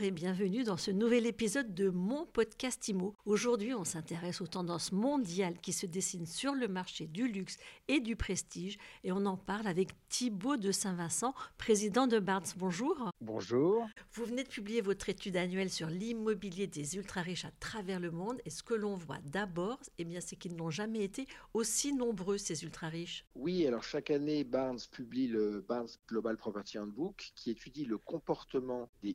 Bonjour 0.00 0.16
et 0.16 0.22
bienvenue 0.22 0.64
dans 0.64 0.78
ce 0.78 0.90
nouvel 0.90 1.26
épisode 1.26 1.74
de 1.74 1.90
mon 1.90 2.24
podcast 2.24 2.88
IMO. 2.88 3.14
Aujourd'hui, 3.26 3.74
on 3.74 3.84
s'intéresse 3.84 4.40
aux 4.40 4.46
tendances 4.46 4.92
mondiales 4.92 5.60
qui 5.60 5.74
se 5.74 5.84
dessinent 5.84 6.24
sur 6.24 6.54
le 6.54 6.68
marché 6.68 7.06
du 7.06 7.28
luxe 7.28 7.58
et 7.86 8.00
du 8.00 8.16
prestige 8.16 8.78
et 9.04 9.12
on 9.12 9.26
en 9.26 9.36
parle 9.36 9.66
avec 9.66 9.90
Thibaut 10.08 10.56
de 10.56 10.72
Saint-Vincent, 10.72 11.34
président 11.58 12.06
de 12.06 12.18
Barnes. 12.18 12.46
Bonjour. 12.56 13.10
Bonjour. 13.20 13.86
Vous 14.12 14.24
venez 14.24 14.42
de 14.42 14.48
publier 14.48 14.80
votre 14.80 15.10
étude 15.10 15.36
annuelle 15.36 15.68
sur 15.68 15.88
l'immobilier 15.88 16.66
des 16.66 16.96
ultra-riches 16.96 17.44
à 17.44 17.50
travers 17.60 18.00
le 18.00 18.10
monde 18.10 18.40
et 18.46 18.50
ce 18.50 18.62
que 18.62 18.72
l'on 18.72 18.96
voit 18.96 19.20
d'abord, 19.26 19.78
eh 19.98 20.04
bien, 20.04 20.22
c'est 20.22 20.36
qu'ils 20.36 20.56
n'ont 20.56 20.70
jamais 20.70 21.04
été 21.04 21.26
aussi 21.52 21.92
nombreux, 21.92 22.38
ces 22.38 22.64
ultra-riches. 22.64 23.26
Oui, 23.34 23.66
alors 23.66 23.82
chaque 23.82 24.10
année, 24.10 24.44
Barnes 24.44 24.80
publie 24.90 25.28
le 25.28 25.62
Barnes 25.68 25.90
Global 26.08 26.38
Property 26.38 26.78
Handbook 26.78 27.32
qui 27.34 27.50
étudie 27.50 27.84
le 27.84 27.98
comportement 27.98 28.88
des 29.02 29.12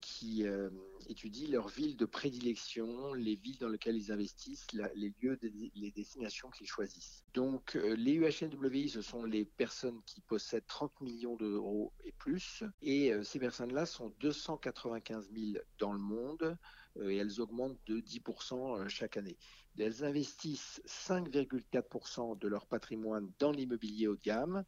Qui 0.00 0.46
euh, 0.46 0.68
étudie 1.08 1.46
leurs 1.46 1.68
villes 1.68 1.96
de 1.96 2.04
prédilection, 2.04 3.14
les 3.14 3.36
villes 3.36 3.58
dans 3.58 3.68
lesquelles 3.68 3.96
ils 3.96 4.12
investissent, 4.12 4.66
les 4.94 5.14
lieux, 5.22 5.38
les 5.74 5.90
destinations 5.92 6.50
qu'ils 6.50 6.66
choisissent. 6.66 7.24
Donc 7.32 7.74
euh, 7.76 7.94
les 7.96 8.12
UHNWI, 8.12 8.90
ce 8.90 9.00
sont 9.00 9.24
les 9.24 9.46
personnes 9.46 10.02
qui 10.04 10.20
possèdent 10.20 10.66
30 10.66 11.00
millions 11.00 11.36
d'euros 11.36 11.94
et 12.04 12.12
plus, 12.12 12.64
et 12.82 13.12
euh, 13.12 13.22
ces 13.22 13.38
personnes-là 13.38 13.86
sont 13.86 14.14
295 14.20 15.30
000 15.34 15.58
dans 15.78 15.92
le 15.92 16.00
monde 16.00 16.58
et 17.02 17.16
elles 17.16 17.40
augmentent 17.40 17.80
de 17.86 18.00
10% 18.00 18.88
chaque 18.88 19.16
année. 19.16 19.36
Elles 19.78 20.04
investissent 20.04 20.80
5,4% 20.86 22.38
de 22.38 22.46
leur 22.46 22.66
patrimoine 22.66 23.32
dans 23.40 23.50
l'immobilier 23.50 24.06
haut 24.06 24.14
de 24.14 24.20
gamme 24.20 24.64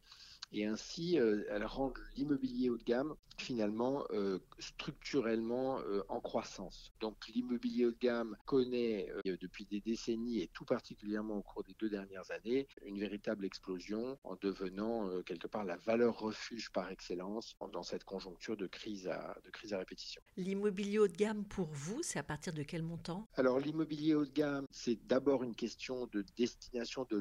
et 0.51 0.65
ainsi 0.65 1.19
euh, 1.19 1.43
elles 1.49 1.65
rendent 1.65 1.97
l'immobilier 2.15 2.69
haut 2.69 2.77
de 2.77 2.83
gamme 2.83 3.15
finalement 3.37 4.03
euh, 4.11 4.39
structurellement 4.57 5.79
euh, 5.81 6.03
en 6.09 6.19
croissance. 6.19 6.91
Donc 6.99 7.27
l'immobilier 7.27 7.85
haut 7.85 7.91
de 7.91 7.97
gamme 7.99 8.35
connaît 8.45 9.11
depuis 9.25 9.65
des 9.65 9.79
décennies 9.79 10.41
et 10.41 10.47
tout 10.53 10.65
particulièrement 10.65 11.35
au 11.35 11.41
cours 11.43 11.63
des 11.63 11.75
deux 11.79 11.89
dernières 11.89 12.31
années 12.31 12.67
une 12.83 12.99
véritable 12.99 13.45
explosion 13.45 14.17
en 14.23 14.35
devenant 14.41 15.21
quelque 15.23 15.47
part 15.47 15.65
la 15.65 15.77
valeur 15.77 16.17
refuge 16.17 16.71
par 16.71 16.89
excellence 16.89 17.55
dans 17.71 17.83
cette 17.83 18.03
conjoncture 18.03 18.57
de 18.57 18.65
crise 18.67 19.07
à, 19.07 19.37
de 19.43 19.49
crise 19.51 19.73
à 19.73 19.77
répétition. 19.77 20.21
L'immobilier 20.35 20.99
haut 20.99 21.07
de 21.07 21.15
gamme 21.15 21.45
pour 21.45 21.67
vous, 21.71 22.01
c'est 22.01 22.19
à 22.19 22.23
partir 22.23 22.53
de 22.53 22.63
quel 22.63 22.81
montant? 22.81 23.27
Alors 23.35 23.59
l'immobilier 23.59 24.15
haut 24.15 24.25
de 24.25 24.31
gamme, 24.31 24.65
c'est 24.71 25.05
d'abord 25.07 25.43
une 25.43 25.55
question 25.55 26.07
de 26.07 26.23
destination, 26.37 27.05
de 27.09 27.17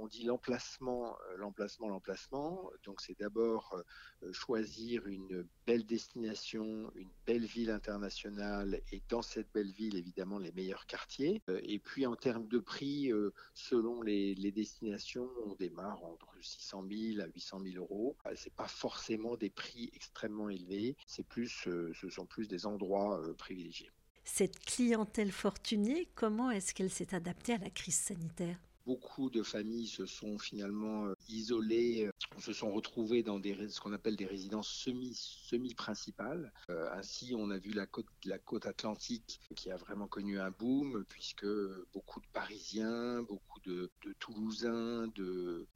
on 0.00 0.06
dit 0.06 0.24
l'emplacement, 0.24 1.16
l'emplacement, 1.36 1.88
l'emplacement 1.88 2.59
donc 2.84 3.00
c'est 3.00 3.18
d'abord 3.18 3.82
euh, 4.22 4.32
choisir 4.32 5.06
une 5.06 5.46
belle 5.66 5.84
destination, 5.84 6.90
une 6.94 7.10
belle 7.26 7.44
ville 7.44 7.70
internationale 7.70 8.80
et 8.92 9.02
dans 9.08 9.22
cette 9.22 9.52
belle 9.52 9.70
ville 9.70 9.96
évidemment 9.96 10.38
les 10.38 10.52
meilleurs 10.52 10.86
quartiers. 10.86 11.42
Euh, 11.48 11.60
et 11.62 11.78
puis 11.78 12.06
en 12.06 12.16
termes 12.16 12.48
de 12.48 12.58
prix, 12.58 13.12
euh, 13.12 13.32
selon 13.54 14.02
les, 14.02 14.34
destinations, 14.50 15.30
on 15.46 15.54
démarre 15.54 16.02
entre 16.02 16.28
600 16.40 16.84
000 16.90 17.20
à 17.20 17.26
800 17.26 17.60
000 17.64 17.76
euros. 17.76 18.16
C'est 18.34 18.52
pas 18.52 18.66
forcément 18.66 19.36
des 19.36 19.50
prix 19.50 19.90
extrêmement 19.94 20.48
élevés, 20.48 20.96
c'est 21.06 21.26
plus, 21.26 21.48
ce 21.48 22.08
sont 22.10 22.26
plus 22.26 22.48
des 22.48 22.66
endroits 22.66 23.22
privilégiés. 23.38 23.90
Cette 24.24 24.58
clientèle 24.64 25.30
fortunée, 25.32 26.08
comment 26.14 26.50
est-ce 26.50 26.74
qu'elle 26.74 26.90
s'est 26.90 27.14
adaptée 27.14 27.54
à 27.54 27.58
la 27.58 27.70
crise 27.70 27.96
sanitaire? 27.96 28.58
Beaucoup 28.90 29.30
de 29.30 29.44
familles 29.44 29.86
se 29.86 30.04
sont 30.04 30.36
finalement 30.36 31.06
euh, 31.06 31.14
isolées, 31.28 32.06
euh, 32.08 32.40
se 32.40 32.52
sont 32.52 32.72
retrouvées 32.72 33.22
dans 33.22 33.40
ce 33.40 33.80
qu'on 33.80 33.92
appelle 33.92 34.16
des 34.16 34.26
résidences 34.26 34.68
semi, 34.68 35.14
semi-principales. 35.14 36.52
Euh, 36.70 36.90
ainsi, 36.92 37.32
on 37.36 37.50
a 37.50 37.58
vu 37.58 37.70
la 37.70 37.86
côte, 37.86 38.08
la 38.24 38.40
côte 38.40 38.66
atlantique 38.66 39.38
qui 39.54 39.70
a 39.70 39.76
vraiment 39.76 40.08
connu 40.08 40.40
un 40.40 40.50
boom, 40.50 41.04
puisque 41.08 41.46
beaucoup 41.92 42.18
de 42.18 42.26
Parisiens, 42.32 43.22
beaucoup 43.22 43.60
de, 43.60 43.92
Toulousains, 44.18 45.06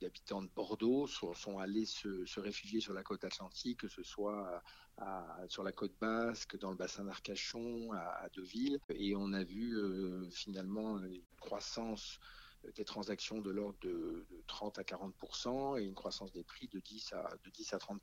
d'habitants 0.00 0.42
de, 0.42 0.48
Bordeaux 0.48 1.06
sont, 1.06 1.58
allés 1.60 1.86
se, 1.86 2.40
réfugier 2.40 2.80
sur 2.80 2.94
la 2.94 3.04
côte 3.04 3.22
atlantique, 3.22 3.78
que 3.82 3.88
ce 3.88 4.02
soit 4.02 4.60
sur 5.46 5.62
la 5.62 5.72
côte 5.72 5.94
basque, 6.00 6.58
dans 6.58 6.70
le 6.70 6.76
bassin 6.76 7.04
d'Arcachon, 7.04 7.92
à, 7.92 8.28
Deauville. 8.34 8.80
Et 8.88 9.14
on 9.14 9.32
a 9.32 9.44
vu 9.44 9.78
finalement 10.32 10.98
une 10.98 11.22
croissance 11.38 12.18
des 12.76 12.84
transactions 12.84 13.40
de 13.40 13.50
l'ordre 13.50 13.78
de, 13.80 14.26
30 14.46 14.78
à 14.78 14.84
40 14.84 15.14
et 15.78 15.84
une 15.84 15.94
croissance 15.94 16.32
des 16.32 16.44
prix 16.44 16.68
de 16.68 16.78
10 16.78 17.12
à, 17.12 17.28
de 17.44 17.50
10 17.50 17.74
à 17.74 17.78
30 17.78 18.00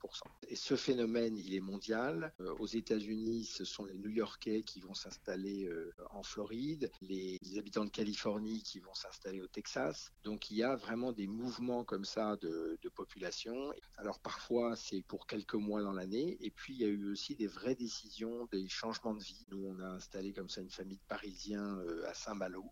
Et 0.48 0.56
ce 0.56 0.76
phénomène, 0.76 1.38
il 1.38 1.54
est 1.54 1.60
mondial. 1.60 2.34
Euh, 2.40 2.54
aux 2.60 2.68
États-Unis, 2.68 3.46
ce 3.46 3.64
sont 3.66 3.86
les 3.86 3.98
New-Yorkais 3.98 4.64
qui 4.64 4.80
vont 4.80 4.94
s'installer 4.94 5.66
euh, 5.66 5.94
en 6.12 6.24
Floride, 6.24 6.92
les, 7.02 7.38
habitants 7.58 7.86
de 7.86 7.90
Californie 7.90 8.64
qui 8.64 8.80
vont 8.80 8.94
s'installer 8.94 9.42
au 9.42 9.48
Texas. 9.48 10.12
Donc 10.24 10.50
il 10.52 10.58
y 10.58 10.64
a 10.64 10.76
vraiment 10.76 11.12
des 11.12 11.28
mouvements 11.28 11.84
comme 11.84 12.06
ça 12.06 12.36
de, 12.38 12.78
population. 12.96 13.72
Alors 13.98 14.20
parfois, 14.20 14.76
c'est 14.76 15.02
pour 15.04 15.26
quelques 15.26 15.56
mois 15.56 15.82
dans 15.82 15.94
l'année. 15.94 16.38
Et 16.42 16.52
puis 16.52 16.74
il 16.74 16.82
y 16.82 16.86
a 16.86 16.88
eu 16.88 17.12
aussi 17.12 17.36
des 17.36 17.48
vraies 17.48 17.76
décisions, 17.76 18.48
des 18.52 18.68
changements 18.68 19.14
de 19.14 19.24
vie. 19.24 19.46
Nous, 19.50 19.64
on 19.66 19.80
a 19.80 19.88
installé 19.88 20.34
comme 20.34 20.50
ça 20.50 20.62
une 20.62 20.70
famille 20.70 20.98
de 20.98 21.04
Parisiens 21.08 21.78
euh, 21.80 22.08
à 22.08 22.14
Saint-Malo. 22.14 22.66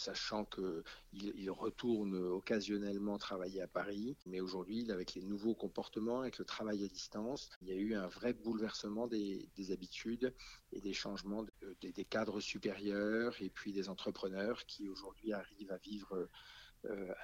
Sachant 0.00 0.46
qu'il 0.46 1.50
retourne 1.50 2.16
occasionnellement 2.16 3.18
travailler 3.18 3.60
à 3.60 3.66
Paris. 3.66 4.16
Mais 4.24 4.40
aujourd'hui, 4.40 4.90
avec 4.90 5.12
les 5.14 5.20
nouveaux 5.20 5.54
comportements, 5.54 6.22
avec 6.22 6.38
le 6.38 6.46
travail 6.46 6.82
à 6.86 6.88
distance, 6.88 7.50
il 7.60 7.68
y 7.68 7.72
a 7.72 7.74
eu 7.74 7.94
un 7.94 8.06
vrai 8.06 8.32
bouleversement 8.32 9.06
des, 9.06 9.50
habitudes 9.70 10.34
et 10.72 10.80
des 10.80 10.94
changements 10.94 11.44
des 11.82 12.04
cadres 12.06 12.40
supérieurs 12.40 13.36
et 13.42 13.50
puis 13.50 13.72
des 13.74 13.90
entrepreneurs 13.90 14.64
qui 14.64 14.88
aujourd'hui 14.88 15.34
arrivent 15.34 15.72
à 15.72 15.76
vivre 15.76 16.30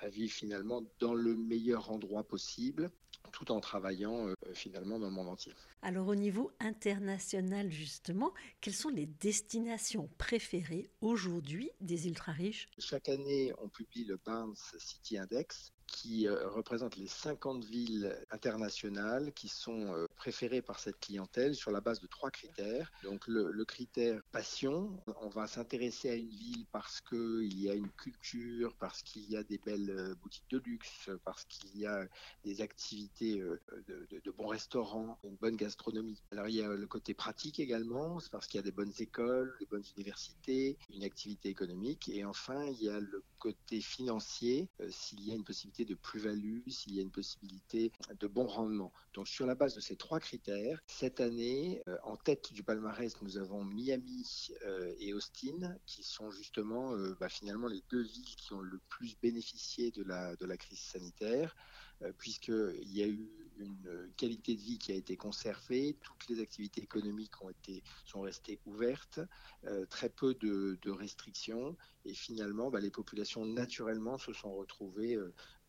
à 0.00 0.08
vivre 0.08 0.32
finalement 0.32 0.82
dans 0.98 1.14
le 1.14 1.34
meilleur 1.34 1.90
endroit 1.90 2.24
possible, 2.24 2.90
tout 3.32 3.50
en 3.52 3.60
travaillant 3.60 4.28
euh, 4.28 4.34
finalement 4.54 4.98
dans 4.98 5.08
le 5.08 5.12
monde 5.12 5.28
entier. 5.28 5.52
Alors 5.82 6.08
au 6.08 6.14
niveau 6.14 6.50
international 6.60 7.70
justement, 7.70 8.32
quelles 8.60 8.74
sont 8.74 8.88
les 8.88 9.06
destinations 9.06 10.08
préférées 10.18 10.88
aujourd'hui 11.00 11.70
des 11.80 12.08
ultra 12.08 12.32
riches 12.32 12.68
Chaque 12.78 13.08
année, 13.08 13.52
on 13.58 13.68
publie 13.68 14.04
le 14.04 14.16
Barnes 14.24 14.54
City 14.78 15.18
Index 15.18 15.72
qui 15.86 16.26
euh, 16.26 16.48
représente 16.48 16.96
les 16.96 17.06
50 17.06 17.64
villes 17.64 18.16
internationales 18.30 19.32
qui 19.32 19.48
sont 19.48 19.94
euh, 19.94 20.06
préférées 20.16 20.62
par 20.62 20.78
cette 20.78 20.98
clientèle 21.00 21.54
sur 21.54 21.70
la 21.70 21.80
base 21.80 22.00
de 22.00 22.06
trois 22.06 22.30
critères. 22.30 22.92
Donc 23.02 23.26
le, 23.26 23.64
critère 23.64 24.22
passion, 24.30 25.02
on 25.20 25.28
va 25.28 25.46
s'intéresser 25.46 26.10
à 26.10 26.14
une 26.14 26.28
ville 26.28 26.66
parce 26.70 27.00
qu'il 27.00 27.60
y 27.60 27.68
a 27.68 27.74
une 27.74 27.90
culture, 27.90 28.74
parce 28.78 29.02
qu'il 29.02 29.28
y 29.28 29.36
a 29.36 29.42
des 29.42 29.58
belles 29.58 29.90
euh, 29.90 30.14
boutiques 30.16 30.48
de 30.50 30.58
luxe, 30.58 31.10
parce 31.24 31.44
qu'il 31.44 31.78
y 31.78 31.86
a 31.86 32.06
des 32.44 32.60
activités 32.60 33.42
de, 33.88 34.30
bons 34.30 34.46
restaurants, 34.46 35.18
une 35.24 35.36
bonne 35.36 35.56
gastronomie. 35.56 36.22
Alors 36.30 36.48
il 36.48 36.56
y 36.56 36.62
a 36.62 36.68
le 36.68 36.86
côté 36.86 37.14
pratique 37.14 37.58
également, 37.58 38.20
c'est 38.20 38.30
parce 38.30 38.46
qu'il 38.46 38.58
y 38.58 38.62
a 38.62 38.64
des 38.64 38.72
bonnes 38.72 38.92
écoles, 38.98 39.54
des 39.58 39.66
bonnes 39.66 39.84
universités, 39.96 40.78
une 40.90 41.04
activité 41.04 41.48
économique. 41.48 42.08
Et 42.08 42.24
enfin, 42.24 42.64
il 42.66 42.82
y 42.82 42.88
a 42.88 43.00
le 43.00 43.22
financier, 43.80 44.68
s'il 44.90 45.26
y 45.26 45.32
a 45.32 45.34
une 45.34 45.44
possibilité 45.44 45.84
de 45.84 45.94
plus-value, 45.94 46.60
s'il 46.68 46.94
y 46.94 46.98
a 46.98 47.02
une 47.02 47.10
possibilité 47.10 47.92
de 48.18 48.26
bon 48.26 48.46
rendement. 48.46 48.92
Donc 49.14 49.28
sur 49.28 49.46
la 49.46 49.54
base 49.54 49.74
de 49.74 49.80
ces 49.80 49.96
trois 49.96 50.20
critères, 50.20 50.80
cette 50.86 51.20
année, 51.20 51.82
euh, 51.88 51.96
en 52.04 52.16
tête 52.16 52.52
du 52.52 52.62
palmarès, 52.62 53.20
nous 53.22 53.38
avons 53.38 53.64
Miami 53.64 54.48
euh, 54.64 54.94
et 54.98 55.12
Austin, 55.14 55.76
qui 55.86 56.02
sont 56.02 56.30
justement 56.30 56.94
euh, 56.94 57.16
bah, 57.20 57.28
finalement 57.28 57.68
les 57.68 57.82
deux 57.90 58.02
villes 58.02 58.34
qui 58.36 58.52
ont 58.52 58.60
le 58.60 58.80
plus 58.88 59.16
bénéficié 59.20 59.90
de 59.90 60.02
la, 60.02 60.36
de 60.36 60.46
la 60.46 60.56
crise 60.56 60.80
sanitaire, 60.80 61.56
puisqu'il 62.18 62.92
y 62.92 63.02
a 63.02 63.06
eu 63.06 63.30
une 63.58 64.10
qualité 64.16 64.54
de 64.54 64.60
vie 64.60 64.78
qui 64.78 64.92
a 64.92 64.94
été 64.94 65.16
conservée, 65.16 65.96
toutes 66.02 66.28
les 66.28 66.40
activités 66.40 66.82
économiques 66.82 67.42
ont 67.42 67.50
été, 67.50 67.82
sont 68.04 68.20
restées 68.20 68.60
ouvertes, 68.66 69.20
très 69.90 70.08
peu 70.08 70.34
de, 70.34 70.90
restrictions, 70.90 71.76
et 72.04 72.14
finalement, 72.14 72.70
bah, 72.70 72.80
les 72.80 72.90
populations 72.90 73.44
naturellement 73.44 74.18
se 74.18 74.32
sont 74.32 74.54
retrouvées 74.54 75.18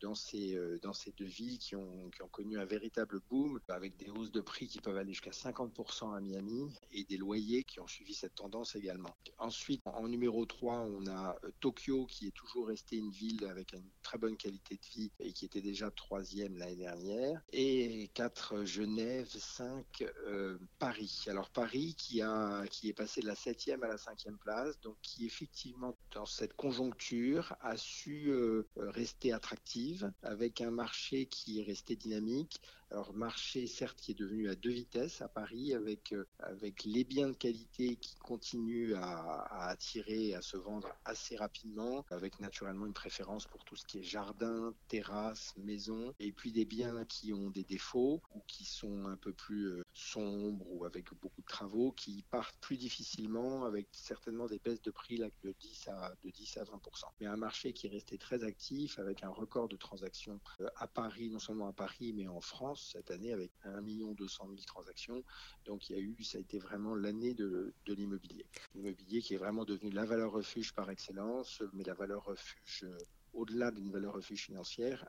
dans 0.02 0.16
ces, 0.16 0.56
euh, 0.56 0.80
dans 0.82 0.94
ces 0.94 1.12
deux 1.12 1.26
villes 1.26 1.58
qui 1.58 1.76
ont, 1.76 2.10
qui 2.10 2.22
ont 2.22 2.28
connu 2.28 2.60
un 2.60 2.66
véritable 2.66 3.20
boom 3.30 3.60
avec 3.68 3.98
des 3.98 4.10
hausses 4.10 4.32
de 4.32 4.42
prix 4.42 4.68
qui 4.68 4.80
peuvent 4.80 4.98
aller 4.98 5.14
jusqu'à 5.14 5.32
50% 5.32 6.16
à 6.16 6.22
Miami 6.22 6.74
et 6.92 7.04
des 7.04 7.18
loyers 7.18 7.64
qui 7.64 7.80
ont 7.80 7.88
suivi 7.88 8.14
cette 8.14 8.36
tendance 8.36 8.76
également. 8.76 9.16
Ensuite, 9.38 9.82
en 9.86 10.08
numéro 10.08 10.46
3, 10.46 10.82
on 10.82 11.08
a 11.08 11.38
euh, 11.44 11.52
Tokyo 11.60 12.06
qui 12.06 12.28
est 12.28 12.36
toujours 12.36 12.68
resté 12.68 12.98
une 12.98 13.12
ville 13.12 13.46
avec 13.46 13.74
une 13.74 13.90
très 14.04 14.18
bonne 14.18 14.38
qualité 14.38 14.76
de 14.76 14.86
vie 14.86 15.12
et 15.20 15.34
qui 15.34 15.46
était 15.46 15.62
déjà 15.62 15.90
troisième 15.92 16.58
l'année 16.58 16.76
dernière. 16.76 17.42
Et 17.52 18.10
4, 18.14 18.66
Genève, 18.66 19.28
5, 19.30 19.86
euh, 20.02 20.58
Paris. 20.80 21.26
Alors 21.28 21.50
Paris 21.50 21.96
qui, 21.98 22.22
a, 22.22 22.66
qui 22.68 22.90
est 22.90 22.94
passé 22.94 23.22
de 23.22 23.28
la 23.28 23.36
7e 23.36 23.84
à 23.84 23.88
la 23.88 23.96
5e 23.96 24.38
place, 24.38 24.80
donc 24.82 24.96
qui 25.02 25.26
effectivement 25.26 25.96
dans 26.12 26.26
cette 26.26 26.54
conjoncture 26.54 27.56
a 27.62 27.78
su 27.78 28.32
rester 28.76 29.32
attractif 29.32 29.87
avec 30.22 30.62
un 30.62 30.72
marché 30.72 31.26
qui 31.28 31.60
est 31.60 31.64
resté 31.64 31.96
dynamique. 31.96 32.62
Alors 32.90 33.14
marché 33.14 33.68
certes 33.68 34.00
qui 34.00 34.12
est 34.12 34.20
devenu 34.20 34.48
à 34.48 34.56
deux 34.56 34.70
vitesses 34.70 35.22
à 35.22 35.28
Paris 35.28 35.74
avec 35.74 36.14
euh, 36.14 36.26
avec 36.40 36.86
les 36.86 37.04
biens 37.04 37.28
de 37.28 37.36
qualité 37.36 37.98
qui 37.98 38.16
continuent 38.16 38.94
à, 38.96 39.68
attirer, 39.68 40.34
à 40.34 40.42
se 40.42 40.56
vendre 40.56 40.88
assez 41.04 41.36
rapidement, 41.36 42.06
avec 42.10 42.40
naturellement 42.40 42.86
une 42.86 42.94
préférence 42.94 43.46
pour 43.46 43.66
tout 43.66 43.76
ce 43.76 43.86
qui 43.86 44.00
est 44.00 44.04
jardin, 44.04 44.74
terrasse, 44.88 45.54
maison, 45.58 46.14
et 46.20 46.32
puis 46.32 46.54
des 46.54 46.64
biens 46.64 47.04
qui 47.06 47.34
ont 47.34 47.50
des 47.50 47.66
défauts 47.66 48.22
ou 48.34 48.42
qui 48.48 48.64
sont 48.64 49.06
un 49.06 49.18
peu 49.18 49.34
plus 49.34 49.66
euh, 49.66 49.84
sombres 49.94 50.66
ou 50.72 50.86
avec 50.86 51.14
beaucoup 51.22 51.42
de 51.42 51.48
travaux, 51.48 51.92
qui 51.92 52.24
partent 52.30 52.58
plus 52.62 52.78
difficilement 52.78 53.66
avec 53.66 53.88
certainement 53.92 54.46
des 54.46 54.60
baisses 54.60 54.82
de 54.82 54.92
prix 54.92 55.18
de 55.18 55.54
10 55.60 55.88
à 55.90 56.16
de 56.24 56.30
10 56.30 56.58
à 56.58 56.64
20% 56.64 56.78
Mais 57.20 57.28
un 57.28 57.36
marché 57.36 57.74
qui 57.74 57.88
est 57.88 57.90
resté 57.90 58.18
très 58.18 58.44
actif 58.44 58.98
avec 59.00 59.24
un 59.24 59.30
record 59.30 59.68
de 59.68 59.76
transactions 59.78 60.40
euh, 60.62 60.70
à 60.76 60.88
Paris, 60.88 61.30
non 61.30 61.40
seulement 61.40 61.68
à 61.68 61.74
Paris 61.74 62.14
mais 62.14 62.28
en 62.28 62.42
France 62.42 62.92
cette 62.94 63.12
année 63.12 63.34
avec 63.34 63.52
1 63.64 63.82
200 64.14 64.46
000 64.48 64.56
transactions. 64.66 65.24
Donc 65.66 65.90
il 65.90 65.96
y 65.96 66.00
a 66.00 66.02
eu, 66.02 66.24
ça 66.24 66.38
a 66.38 66.42
été 66.42 66.60
vraiment 66.60 66.96
l'année 66.96 67.34
de, 67.34 67.74
de 67.86 67.94
l'immobilier. 67.94 68.46
L'immobilier 68.76 69.22
qui 69.22 69.34
est 69.34 69.38
vraiment 69.38 69.66
devenu 69.66 69.92
la 69.92 70.06
valeur 70.06 70.32
refuge 70.32 70.74
par 70.74 70.90
excellence, 70.90 71.62
mais 71.74 71.84
la 71.84 71.94
valeur 71.94 72.26
refuge 72.26 72.84
euh, 72.84 72.98
au-delà 73.34 73.72
d'une 73.72 73.92
valeur 73.92 74.14
refuge 74.14 74.46
financière, 74.46 75.06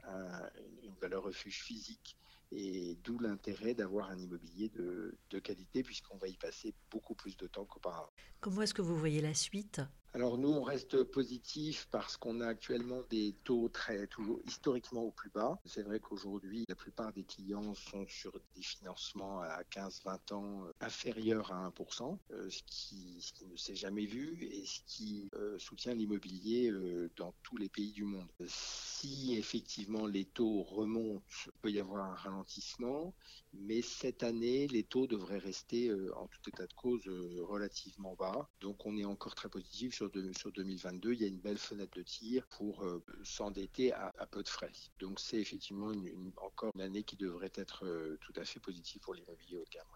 une 0.83 0.95
valeur 1.01 1.23
refuge 1.23 1.63
physique 1.63 2.17
et 2.51 2.97
d'où 3.05 3.19
l'intérêt 3.19 3.75
d'avoir 3.75 4.11
un 4.11 4.19
immobilier 4.19 4.69
de, 4.71 5.17
de 5.31 5.39
qualité 5.39 5.83
puisqu'on 5.83 6.17
va 6.17 6.29
y 6.29 6.37
passer 6.37 6.75
beaucoup 6.91 7.15
plus 7.15 7.37
de 7.37 7.47
temps 7.47 7.65
qu'auparavant. 7.65 8.11
Comment 8.41 8.63
est-ce 8.63 8.75
que 8.75 8.83
vous 8.83 8.97
voyez 8.97 9.21
la 9.21 9.35
suite? 9.35 9.81
Alors 10.15 10.39
nous, 10.39 10.49
on 10.49 10.63
reste 10.63 11.05
positif 11.05 11.87
parce 11.91 12.17
qu'on 12.17 12.41
a 12.41 12.47
actuellement 12.47 13.03
des 13.11 13.35
taux 13.45 13.69
très 13.69 14.07
toujours 14.07 14.41
historiquement 14.47 15.03
au 15.03 15.11
plus 15.11 15.29
bas. 15.29 15.61
C'est 15.67 15.83
vrai 15.83 16.01
qu'aujourd'hui, 16.01 16.65
la 16.67 16.75
plupart 16.75 17.13
des 17.13 17.25
clients 17.25 17.75
sont 17.75 18.07
sur 18.07 18.33
des 18.57 18.63
financements 18.63 19.41
à 19.43 19.63
15-20 19.65 20.35
ans 20.35 20.65
euh, 20.65 20.73
inférieurs 20.81 21.53
à 21.53 21.69
1%, 21.69 22.19
euh, 22.31 22.49
ce, 22.49 22.63
qui, 22.65 23.23
ne 23.51 23.57
s'est 23.57 23.75
jamais 23.75 24.07
vu 24.07 24.49
et 24.51 24.65
ce 24.65 24.81
qui 24.87 25.29
euh, 25.35 25.59
soutient 25.59 25.95
l'immobilier 25.95 26.73
dans 27.17 27.35
tous 27.43 27.59
les 27.59 27.69
pays 27.69 27.93
du 27.93 28.05
monde. 28.05 28.29
Si 28.47 29.37
effectivement 29.37 30.07
les 30.07 30.25
taux 30.25 30.63
remontent, 30.63 31.23
il 31.47 31.53
peut 31.61 31.71
y 31.71 31.81
avoir 31.81 32.11
un 32.11 32.15
ralentissement, 32.15 33.15
mais 33.53 33.83
cette 33.83 34.23
année, 34.23 34.69
les 34.69 34.85
taux 34.85 35.07
devraient 35.07 35.39
rester 35.39 35.93
en 36.17 36.27
tout 36.29 36.49
état 36.49 36.67
de 36.67 36.73
cause 36.73 37.07
relativement 37.41 38.15
bas. 38.15 38.49
Donc 38.61 38.87
on 38.87 38.97
est 38.97 39.05
encore 39.05 39.35
très 39.35 39.49
positif 39.49 39.98
sur, 39.99 40.11
sur 40.37 40.53
2022, 40.53 41.13
il 41.13 41.23
y 41.23 41.25
a 41.25 41.29
une 41.29 41.41
belle 41.41 41.59
fenêtre 41.59 41.97
de 41.97 42.03
tir 42.03 42.47
pour 42.47 42.85
euh, 42.85 43.05
s'endetter 43.25 43.93
à, 43.93 44.27
peu 44.31 44.45
de 44.45 44.49
frais. 44.49 44.71
Donc 45.01 45.19
c'est 45.19 45.39
effectivement 45.39 45.93
encore 46.37 46.71
une 46.77 46.83
année 46.83 47.03
qui 47.03 47.17
devrait 47.17 47.53
être 47.55 47.85
euh, 47.85 48.17
tout 48.21 48.33
à 48.37 48.45
fait 48.45 48.61
positive 48.61 49.01
pour 49.01 49.15
l'immobilier 49.15 49.59
de 49.59 49.71
gamme 49.71 49.87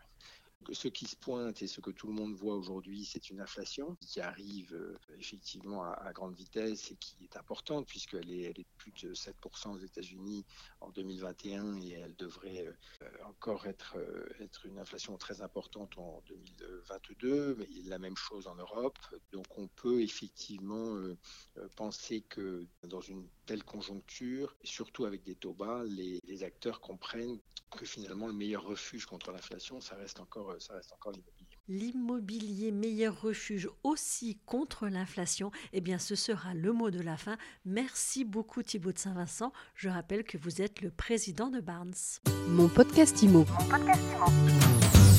ce 0.70 0.88
qui 0.88 1.06
se 1.06 1.17
pointe 1.17 1.62
et 1.62 1.67
ce 1.67 1.81
que 1.81 1.91
tout 1.91 2.06
le 2.06 2.12
monde 2.12 2.35
voit 2.35 2.55
aujourd'hui, 2.55 3.05
c'est 3.05 3.31
une 3.31 3.41
inflation 3.41 3.97
qui 4.00 4.20
arrive 4.20 4.75
euh, 4.75 4.97
effectivement 5.19 5.82
à, 5.85 6.12
grande 6.12 6.35
vitesse 6.35 6.91
et 6.91 6.97
qui 6.97 7.17
est 7.25 7.37
importante 7.37 7.87
puisqu'elle 7.87 8.31
est, 8.31 8.43
elle 8.43 8.61
est 8.61 8.67
plus 8.76 8.93
de 9.03 9.14
7% 9.14 9.75
aux 9.75 9.79
États-Unis 9.79 10.44
en 10.81 10.91
2021 10.91 11.81
et 11.81 11.93
elle 11.93 12.17
devrait 12.17 12.67
euh, 12.67 13.06
encore 13.25 13.67
être, 13.67 13.97
euh, 13.97 14.29
être 14.41 14.67
une 14.67 14.79
inflation 14.79 15.17
très 15.17 15.41
importante 15.43 15.97
en 15.99 16.23
2022, 16.26 17.56
mais 17.58 17.69
la 17.85 17.99
même 17.99 18.17
chose 18.17 18.47
en 18.47 18.55
Europe. 18.55 18.99
Donc 19.32 19.47
on 19.58 19.69
peut 19.69 20.03
effectivement 20.03 20.97
penser 21.76 22.23
que 22.23 22.67
dans 22.85 23.00
une 23.00 23.29
telle 23.47 23.65
conjoncture, 23.65 24.56
surtout 24.62 25.05
avec 25.05 25.23
des 25.23 25.35
taux 25.35 25.55
bas, 25.55 25.82
les 25.85 26.44
acteurs 26.44 26.81
comprennent 26.81 27.41
que 27.76 27.87
finalement 27.87 28.26
le 28.26 28.32
meilleur 28.32 28.65
refuge 28.65 29.06
contre 29.06 29.32
l'inflation, 29.32 29.81
ça 29.81 29.97
reste 29.97 30.20
encore 30.20 30.52
euh, 30.53 30.59
ça 30.59 30.75
reste 30.75 30.93
encore 30.93 31.13
l'immobilier. 31.13 31.49
L'immobilier 31.69 32.73
meilleur 32.73 33.21
refuge 33.21 33.69
aussi 33.83 34.39
contre 34.47 34.89
l'inflation, 34.89 35.51
eh 35.73 35.81
bien 35.81 35.99
ce 35.99 36.15
sera 36.15 36.55
le 36.55 36.73
mot 36.73 36.91
de 36.91 37.01
la 37.01 37.17
fin. 37.17 37.37
Merci 37.65 38.25
beaucoup 38.25 38.63
Thibaut 38.63 38.93
de 38.93 38.99
Saint-Vincent. 38.99 39.53
Je 39.75 39.89
rappelle 39.89 40.25
que 40.25 40.39
vous 40.39 40.61
êtes 40.61 40.81
le 40.81 40.91
président 40.91 41.51
de 41.51 41.61
Barnes. 41.61 41.95
Mon 42.49 42.69
podcast 42.69 43.23
Imo. 43.23 43.45
Mon 43.61 43.69
podcast 43.69 44.03
Imo. 44.13 45.12